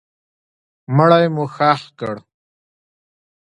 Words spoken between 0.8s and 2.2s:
مړی مو ښخ کړ.